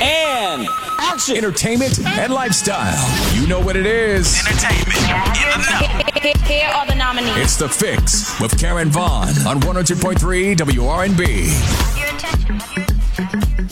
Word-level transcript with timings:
And 0.00 0.66
action. 0.98 1.36
Entertainment 1.36 1.98
and 2.04 2.32
lifestyle. 2.32 3.06
You 3.34 3.46
know 3.46 3.60
what 3.60 3.76
it 3.76 3.86
is. 3.86 4.38
Entertainment 4.46 4.96
in 4.96 5.60
the 5.60 6.20
know. 6.20 6.38
Here 6.46 6.68
are 6.68 6.86
the 6.86 6.94
nominees. 6.94 7.36
It's 7.36 7.56
The 7.56 7.68
Fix 7.68 8.40
with 8.40 8.58
Karen 8.58 8.90
Vaughn 8.90 9.28
on 9.46 9.60
102.3 9.60 10.56
WRNB. 10.56 12.81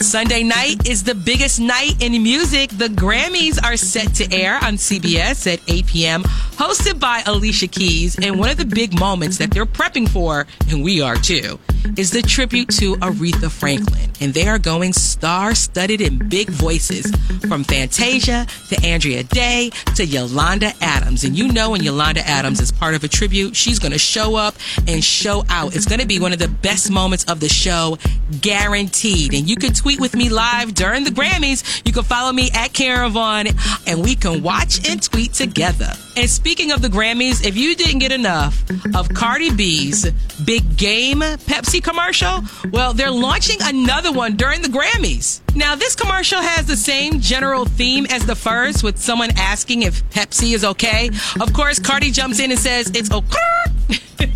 Sunday 0.00 0.42
night 0.42 0.88
is 0.88 1.04
the 1.04 1.14
biggest 1.14 1.60
night 1.60 2.02
in 2.02 2.22
music. 2.22 2.70
The 2.70 2.88
Grammys 2.88 3.62
are 3.62 3.76
set 3.76 4.14
to 4.14 4.34
air 4.34 4.54
on 4.54 4.74
CBS 4.74 5.52
at 5.52 5.60
8 5.68 5.86
p.m., 5.86 6.22
hosted 6.22 6.98
by 6.98 7.22
Alicia 7.26 7.66
Keys. 7.68 8.18
And 8.18 8.38
one 8.38 8.48
of 8.48 8.56
the 8.56 8.64
big 8.64 8.98
moments 8.98 9.36
that 9.38 9.50
they're 9.50 9.66
prepping 9.66 10.08
for, 10.08 10.46
and 10.70 10.82
we 10.82 11.02
are 11.02 11.16
too, 11.16 11.58
is 11.98 12.12
the 12.12 12.22
tribute 12.22 12.70
to 12.70 12.96
Aretha 12.96 13.50
Franklin. 13.50 14.10
And 14.22 14.32
they 14.32 14.48
are 14.48 14.58
going 14.58 14.92
star 14.92 15.54
studded 15.54 16.00
in 16.00 16.28
big 16.28 16.48
voices 16.48 17.10
from 17.48 17.64
Fantasia 17.64 18.46
to 18.68 18.86
Andra 18.86 19.22
Day 19.22 19.70
to 19.96 20.04
Yolanda 20.04 20.72
Adams. 20.80 21.24
And 21.24 21.36
you 21.36 21.52
know, 21.52 21.70
when 21.70 21.82
Yolanda 21.82 22.26
Adams 22.26 22.60
is 22.60 22.72
part 22.72 22.94
of 22.94 23.04
a 23.04 23.08
tribute, 23.08 23.56
she's 23.56 23.78
going 23.78 23.92
to 23.92 23.98
show 23.98 24.36
up 24.36 24.54
and 24.86 25.02
show 25.02 25.44
out. 25.48 25.74
It's 25.74 25.86
going 25.86 26.00
to 26.00 26.06
be 26.06 26.18
one 26.18 26.32
of 26.32 26.38
the 26.38 26.48
best 26.48 26.90
moments 26.90 27.24
of 27.24 27.40
the 27.40 27.48
show, 27.48 27.98
guaranteed. 28.40 29.34
And 29.34 29.48
you 29.48 29.56
can 29.56 29.72
tweet 29.72 29.89
with 29.98 30.14
me 30.14 30.28
live 30.28 30.74
during 30.74 31.04
the 31.04 31.10
Grammys. 31.10 31.82
You 31.86 31.92
can 31.92 32.04
follow 32.04 32.32
me 32.32 32.50
at 32.54 32.72
Caravan 32.72 33.48
and 33.86 34.04
we 34.04 34.14
can 34.14 34.42
watch 34.42 34.88
and 34.88 35.02
tweet 35.02 35.32
together. 35.32 35.92
And 36.16 36.28
speaking 36.28 36.70
of 36.70 36.82
the 36.82 36.88
Grammys, 36.88 37.46
if 37.46 37.56
you 37.56 37.74
didn't 37.74 38.00
get 38.00 38.12
enough 38.12 38.62
of 38.94 39.08
Cardi 39.08 39.50
B's 39.50 40.10
Big 40.44 40.76
Game 40.76 41.20
Pepsi 41.20 41.82
commercial, 41.82 42.42
well, 42.70 42.92
they're 42.92 43.10
launching 43.10 43.58
another 43.62 44.12
one 44.12 44.36
during 44.36 44.60
the 44.62 44.68
Grammys. 44.68 45.40
Now, 45.56 45.74
this 45.74 45.96
commercial 45.96 46.40
has 46.40 46.66
the 46.66 46.76
same 46.76 47.20
general 47.20 47.64
theme 47.64 48.06
as 48.10 48.26
the 48.26 48.36
first, 48.36 48.84
with 48.84 48.98
someone 48.98 49.30
asking 49.36 49.82
if 49.82 50.08
Pepsi 50.10 50.54
is 50.54 50.64
okay. 50.64 51.10
Of 51.40 51.52
course, 51.52 51.78
Cardi 51.78 52.10
jumps 52.10 52.38
in 52.38 52.50
and 52.50 52.60
says 52.60 52.90
it's 52.94 53.10
okay. 53.10 53.69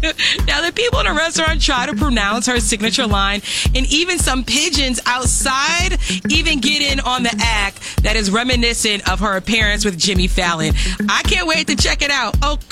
now, 0.47 0.61
the 0.61 0.73
people 0.73 1.01
in 1.01 1.07
the 1.07 1.13
restaurant 1.13 1.61
try 1.61 1.87
to 1.87 1.95
pronounce 1.95 2.47
her 2.47 2.61
signature 2.61 3.07
line, 3.07 3.43
and 3.75 3.87
even 3.93 4.19
some 4.19 4.45
pigeons 4.45 5.01
outside 5.07 5.99
even 6.31 6.61
get 6.61 6.83
in 6.83 7.01
on 7.01 7.23
the 7.23 7.35
act 7.41 8.03
that 8.03 8.17
is 8.17 8.31
reminiscent 8.31 9.09
of 9.09 9.21
her 9.21 9.37
appearance 9.37 9.85
with 9.85 9.99
Jimmy 9.99 10.27
Fallon. 10.27 10.75
I 11.09 11.23
can't 11.23 11.47
wait 11.47 11.67
to 11.69 11.77
check 11.77 12.03
it 12.03 12.11
out. 12.11 12.37
Oh, 12.43 12.59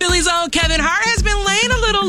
Philly's 0.00 0.28
own 0.28 0.48
Kevin 0.50 0.80
Hart 0.80 1.04
has 1.04 1.22
been 1.22 1.36
a 1.36 1.44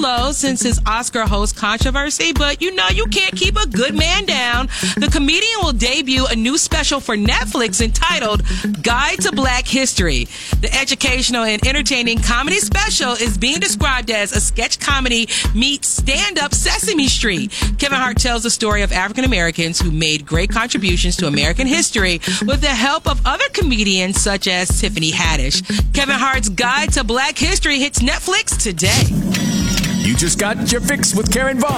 low 0.01 0.31
since 0.31 0.61
his 0.61 0.81
Oscar 0.85 1.21
host 1.21 1.55
controversy, 1.55 2.33
but 2.33 2.61
you 2.61 2.73
know 2.73 2.87
you 2.89 3.05
can't 3.05 3.35
keep 3.35 3.55
a 3.55 3.67
good 3.67 3.95
man 3.95 4.25
down. 4.25 4.67
The 4.97 5.09
comedian 5.11 5.59
will 5.61 5.73
debut 5.73 6.25
a 6.25 6.35
new 6.35 6.57
special 6.57 6.99
for 6.99 7.15
Netflix 7.15 7.81
entitled 7.81 8.43
Guide 8.81 9.21
to 9.21 9.31
Black 9.31 9.67
History. 9.67 10.25
The 10.59 10.73
educational 10.73 11.43
and 11.43 11.65
entertaining 11.65 12.19
comedy 12.19 12.57
special 12.57 13.11
is 13.13 13.37
being 13.37 13.59
described 13.59 14.09
as 14.09 14.31
a 14.31 14.41
sketch 14.41 14.79
comedy 14.79 15.27
meets 15.53 15.87
stand-up 15.87 16.53
Sesame 16.53 17.07
Street. 17.07 17.51
Kevin 17.77 17.99
Hart 17.99 18.17
tells 18.17 18.43
the 18.43 18.49
story 18.49 18.81
of 18.81 18.91
African 18.91 19.23
Americans 19.23 19.79
who 19.79 19.91
made 19.91 20.25
great 20.25 20.49
contributions 20.49 21.15
to 21.17 21.27
American 21.27 21.67
history 21.67 22.19
with 22.41 22.61
the 22.61 22.67
help 22.67 23.07
of 23.07 23.21
other 23.25 23.47
comedians 23.53 24.21
such 24.21 24.47
as 24.47 24.81
Tiffany 24.81 25.11
Haddish. 25.11 25.61
Kevin 25.93 26.15
Hart's 26.15 26.49
Guide 26.49 26.91
to 26.93 27.03
Black 27.03 27.37
History 27.37 27.79
hits 27.79 27.99
Netflix 27.99 28.61
today. 28.61 29.60
You 30.01 30.15
just 30.15 30.39
got 30.39 30.71
your 30.71 30.81
fix 30.81 31.15
with 31.15 31.31
Karen 31.31 31.59
Vaughn 31.59 31.71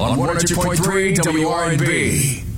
on 0.00 0.16
102.3 0.16 1.16
WRNB. 1.16 2.49